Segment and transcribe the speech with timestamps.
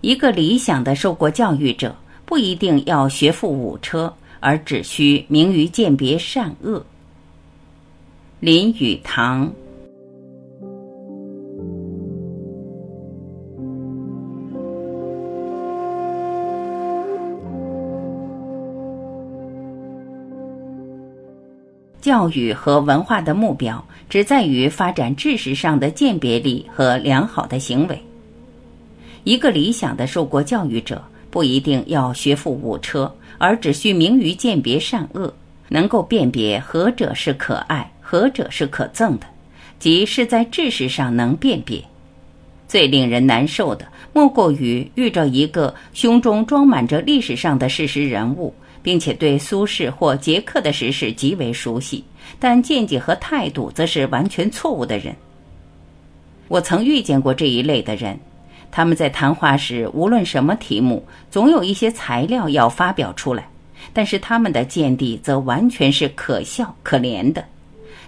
[0.00, 6.84] 一个理想的受过教育者，不一定要学富五车，而只需明于鉴别善恶。
[8.40, 9.52] 林语堂。
[22.00, 28.02] 教育和文化的目标，只在于发展知识上的鉴别力和良好的行为。
[29.24, 35.32] 一个理想的受过教育者，不一定要学富五车，而只需明于鉴别善恶，
[35.68, 39.26] 能够辨别何者是可爱，何者是可憎的，
[39.78, 41.82] 即是在知识上能辨别。
[42.66, 48.54] 最令人难受的，莫过于遇着一个胸中装满着历史上的事实人物。
[48.82, 52.02] 并且对苏轼或杰克的时事极为熟悉，
[52.38, 55.14] 但见解和态度则是完全错误的人。
[56.48, 58.18] 我曾遇见过这一类的人，
[58.72, 63.48] 他们在谈话时无论什么题目，总有一些材料要发表出来，
[63.92, 67.44] 但是他们的见地则完全是可笑可怜的。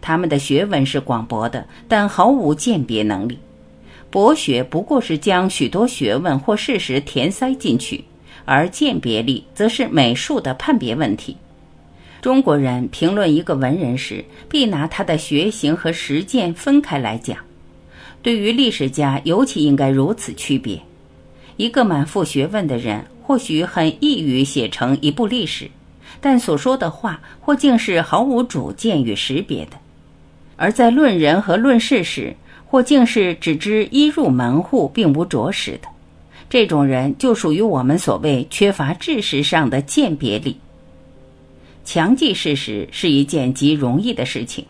[0.00, 3.38] 他们的学问是广博的，但毫无鉴别能力。
[4.10, 8.04] 博学不过是将许多学问或事实填塞进去。
[8.50, 11.36] 而鉴别力则是美术的判别问题。
[12.22, 17.36] 中国人评论一个文人时，必拿他的学行和实践分开来讲。
[18.28, 20.78] 对于历史家，尤其应该如此区别。
[21.56, 25.70] 一个满腹学问的人，或许很易于写成一部历史，
[26.20, 29.78] 但所说的话或竟是毫无主见与识别的；
[30.56, 35.88] 而在论人和论事时，或竟是只知一入门户，并无着实的。
[36.50, 40.54] 这种人就属于我们所谓缺乏知识上的鉴别力。
[41.82, 44.66] 强记事实是一件极容易的事情。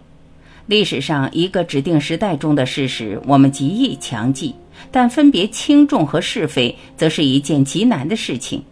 [0.68, 4.52] 历史上一个指定时代中的事实，我们极易强记；
[4.90, 8.62] 但分别轻重和是非，则是一件极难的事情，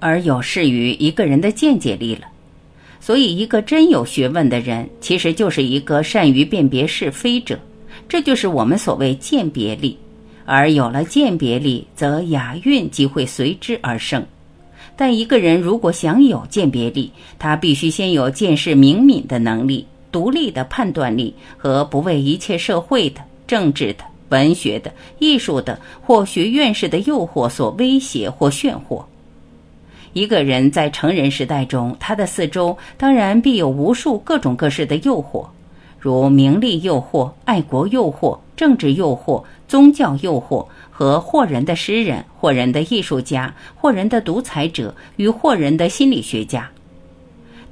[0.00, 2.22] 而有失于一个人的见解力了。
[2.98, 7.56] 所以，一个真有学问的人，其实就是一个善于辨别是非者。
[8.08, 9.96] 这就是我们所谓鉴别力。
[10.44, 14.26] 而有了鉴别力，则雅韵即会随之而生。
[14.96, 29.02] 但一个人如果想有鉴别力，他必须先有见识明敏的能力、独立的判断力和不为一切社会的、政治的、文学的、艺术的或学院士的诱惑所威胁或炫惑。
[30.12, 35.44] 一个人在成人时代中，他的四周当然必有无数各种各式的诱惑。
[35.98, 46.70] 如名利诱惑、爱国诱惑、政治诱惑、宗教诱惑和惑人的诗人、惑人的艺术家、惑人的独裁者与惑人的心理学家。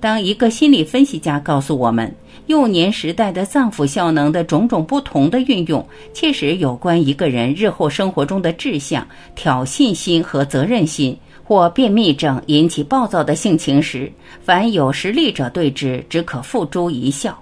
[0.00, 2.12] 当一个心理分析家告诉我们，
[2.46, 17.40] 幼年时代的脏腑效能的种种不同的运用，切实有关一个人日后生活中的志向、挑衅心和责任心，或便秘症引起暴躁的性情时，凡有实力者对之，只可付诸一笑。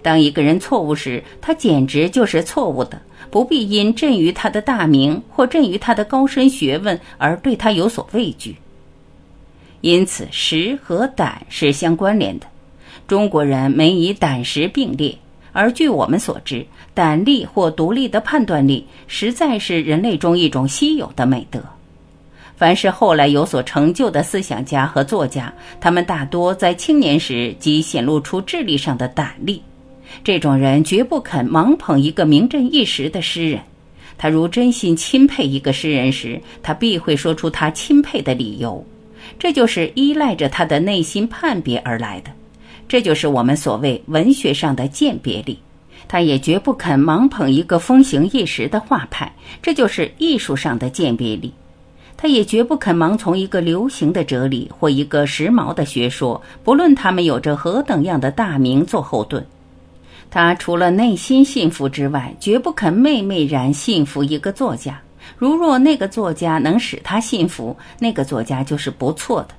[0.00, 3.00] 当一个人错误时，他简直就是错误的，
[3.30, 8.56] 不必因震于他的大名或震于他的高深学问而对他有所畏惧。
[9.82, 12.46] 因此，识和胆是相关联的。
[13.08, 15.16] 中国人没以胆识并列，
[15.54, 21.58] 而据我们所知，胆力或独立的判断力，实在是人类中一种稀有的美德。
[22.54, 29.62] 凡是后来有所成就的思想家和作家，他们大多在青年时即显露出智力上的胆力。
[30.22, 33.62] 这种人绝不肯盲捧一个名震一时的诗人。
[34.18, 38.84] 他如真心钦佩一个诗人时，他必会说出他钦佩的理由。
[39.38, 42.30] 这就是依赖着他的内心判别而来的。
[42.88, 45.58] 这就是我们所谓文学上的鉴别力。
[46.08, 49.30] 他也绝不肯盲捧一个风行一时的画派。
[49.60, 51.52] 这就是艺术上的鉴别力。
[52.16, 59.46] 他也绝不肯盲从一个流行的哲理或一个时髦的学说，不论他们有着何等样的大名做后盾。
[60.30, 65.00] 他除了内心信服之外，绝不肯昧昧然信服一个作家。
[65.36, 69.54] 如若那个作家能使他信服，那个作家就是不错的；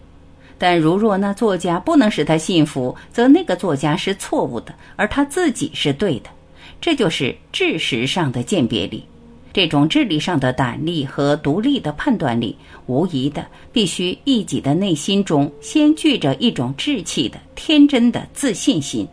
[0.59, 6.29] 但如若那作家不能使他信服，则那个作家是错误的，而他自己是对的。
[6.79, 9.03] 这就是知识上的鉴别力。
[9.51, 19.07] 这种智力上的胆力和独立的判断力，无疑的必须一己的内心中先具着一种志气的天真的自信心。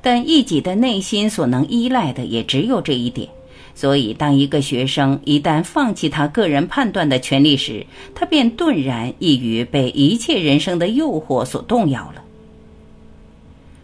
[0.00, 3.28] 但一己的内心所能依赖的也只有这一点，
[3.76, 12.22] 所以当一个学生一旦放弃他个人判断的权利时，他便顿然易于被一切人生的诱惑所动摇了。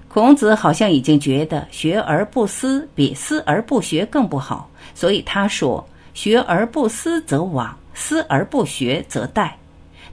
[0.08, 9.50] 孔子好像已经觉得学而不思比思而不学更不好，所以他说：“学而不思则罔，思而不学则殆。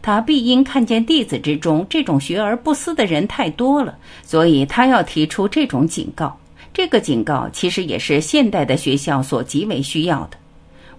[0.01, 6.37] 他必因看见弟子之中这种学而不思的人太多了，所以他要提出这种警告。
[6.73, 10.37] 这个警告其实也是现代的学校所极为需要的。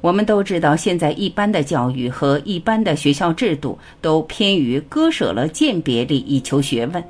[0.01, 7.05] 我们都知道，现在一般的教育和一般的学校制度都偏于割舍了鉴别力以求学问，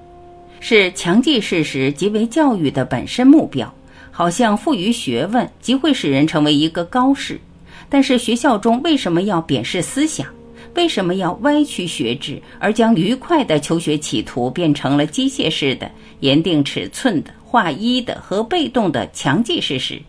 [0.59, 3.73] 是强记事实即为教育的本身目标。
[4.13, 7.41] 好像赋予学问即会使人成为一个高士，
[7.89, 10.27] 但是学校中为什么要贬视思想？
[10.75, 15.91] 为什么要歪曲学制，而将愉快的求学企图变成了机械式的、
[16.21, 20.01] 严定尺寸的、划一的和被动的强记事实？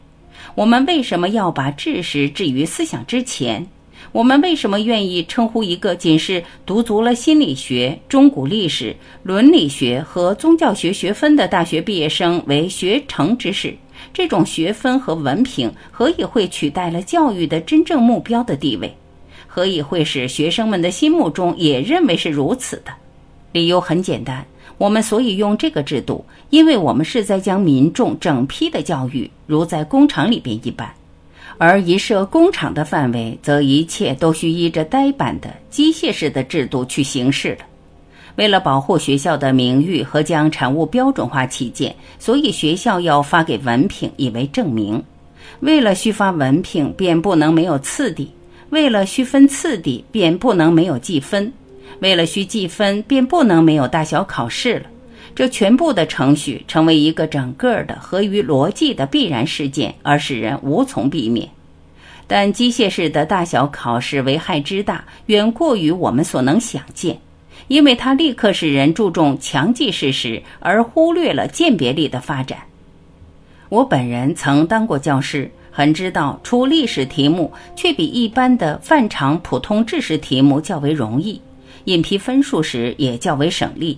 [0.56, 3.68] 我们为什么要把知识置于思想之前？
[4.12, 13.74] 我们为什么愿意称呼一个仅是读足了心理学、中古历史、伦理学和宗教学学分的大学毕业生为学成之士？
[14.12, 18.94] 这种学分和文凭何以会取代了教育的真正目标的地位？
[19.53, 22.94] 何以会使学生们的心目中也认为是如此的？
[23.51, 24.45] 理由很简单，
[24.77, 30.89] 我们所以用这个制度，因为我们是在将民众整批的教育，如在工厂里边一般，
[31.57, 37.65] 而一设工厂的范围，则一切都需依着呆板的机械式的制度去行事了。
[38.38, 45.03] 为了保护学校的名誉和将产物标准化起见，所以学校要发给文凭以为证明。
[45.59, 48.31] 为了需发文凭，便不能没有次第。
[48.71, 51.51] 为了需分次第，便不能没有计分；
[52.00, 54.85] 为了需计分，便不能没有大小考试了。
[55.35, 61.50] 这全部的程序成为一个整个的合于逻辑的必然事件，而使人无从避免。
[62.27, 67.19] 但机械式的大小考试危害之大，远过于我们所能想见，
[67.67, 72.57] 因为它立刻使人注重强记事实，而忽略了鉴别力的发展。
[73.67, 75.51] 我本人曾当过教师。
[75.71, 81.39] 很知道出历史题目，却比一般的范常普通知识题目较为容易，
[81.85, 83.97] 引批分数时也较为省力。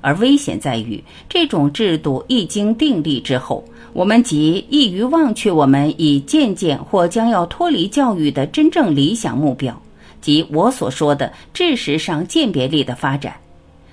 [0.00, 3.62] 而危险在于，这种制度一经订立之后，
[3.92, 9.78] 我们即易于忘却我们已渐渐或将要脱离教育的真正理想目标，
[10.22, 13.36] 即我所说的知识上鉴别力的发展。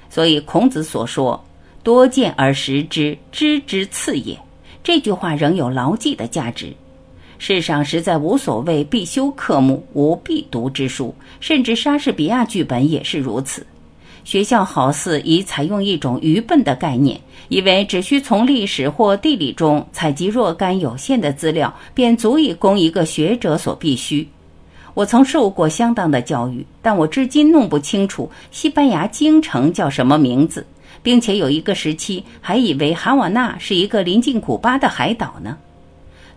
[0.09, 1.43] 所以孔子所说
[1.83, 4.39] “多见而识之，知之次也”
[4.81, 6.73] 这句话仍有牢记的价值。
[7.39, 13.65] 世上实在无所谓必修科目，无必读之书，甚至莎士比亚剧本也是如此。
[14.23, 17.17] 学校好似已采用一种愚笨的概念，
[17.47, 24.27] 以为只需从历史或地理中采集若干有限的资料，便足以供一个学者所必须。
[24.93, 30.65] 我曾受过相当的教育，但我至今弄不清楚西班牙京城叫什么名字，
[31.01, 35.55] 并且有一个时期还以为哈瓦那是一个临近古巴的海岛呢。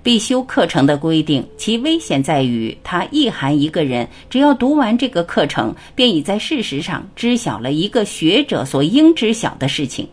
[0.02, 10.08] 必修课程的规定，其危险在于它意含一个人只要读完这个课程，便已在事实上知晓了一个学者所应知晓的事情。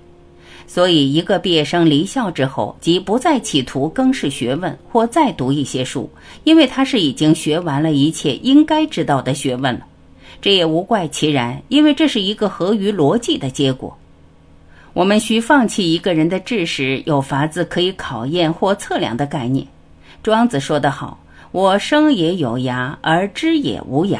[0.68, 6.10] 所以，一个毕业生离校之后，即不再企图更试学问或再读一些书，
[6.44, 9.86] 因为他是已经学完了一切应该知道的学问了。
[10.42, 13.98] 这也无怪其然，因为这是一个合于逻辑的结果。
[14.92, 19.66] 我们需放弃一个人的知识有法子可以考验或测量的概念。
[20.24, 21.18] 庄子说得好
[21.52, 24.20] ：“我生也有涯，而知也无涯。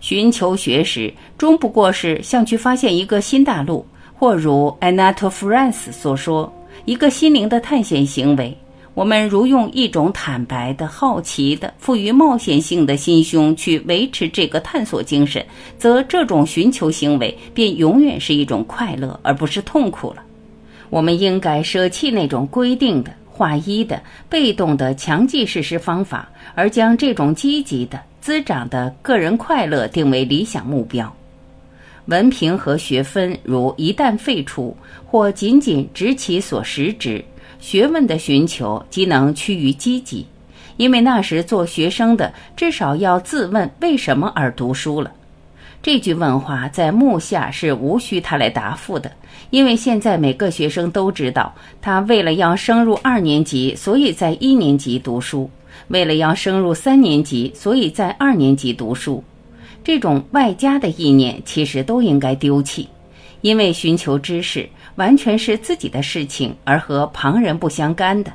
[0.00, 6.52] 寻求学识，终不过是像去发现一个新大陆，或如 Anatole France 所说，
[6.84, 8.56] 一个心灵的探险行为。
[8.94, 15.42] 我们如用一种坦白的、好奇的、富于冒险性的心胸去维持这个探索精神，
[15.78, 20.22] 则这种寻求行为便永远是一种快乐，而不是痛苦了。
[20.90, 31.12] 我们应该舍弃那种规定的。”划一的、被动的强记事实方法，而将这种积极的、滋长的个人快乐定为理想目标。
[32.06, 37.24] 文凭和学分如一旦废除，或仅仅执其所实之，
[37.60, 40.26] 学问的寻求即能趋于积极，
[40.76, 45.10] 因为那时做学生的至少要自问为什么而读书了。
[45.80, 49.10] 这句问话在目下是无需他来答复的，
[49.52, 55.46] 因为现在每个学生都知道，他为了要升入二年级，所以在一年级读书；
[55.88, 59.22] 为了要升入三年级，所以在二年级读书。
[59.84, 62.88] 这种外加的意念其实都应该丢弃，
[63.42, 68.32] 因为寻求知识完全是自己的事情，而和旁人不相干的。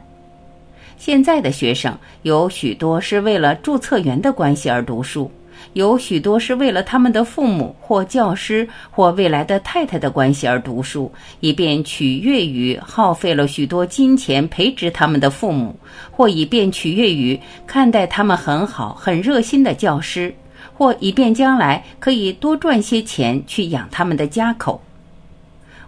[0.97, 5.31] 现在的学生有许多是为了注册员的关系而读书。
[5.77, 15.77] 有许多是为了他们的父母或教师或未来的太太的关系而读书，以便取悦于耗费了许多金钱培植他们的父母，
[16.09, 20.33] 或以便取悦于看待他们很好、很热心的教师，
[20.73, 24.81] 或以便将来可以多赚些钱去养他们的家口。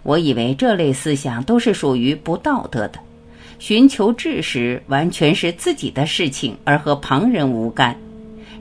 [0.04, 3.00] 我以为这类思想都是属于不道德的，
[3.58, 7.98] 寻求知识完全是自己的事情，而和旁人无干。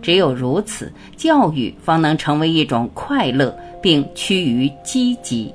[0.01, 5.53] 只有如此，教育方能成为一种快乐，并趋于积极。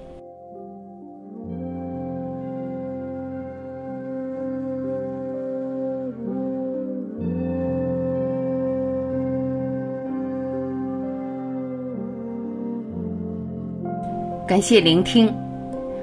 [14.46, 15.34] 感谢聆听，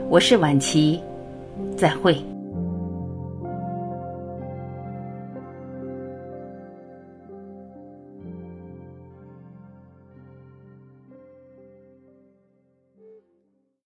[0.10, 1.00] 我是晚琪，
[1.78, 2.31] 再会。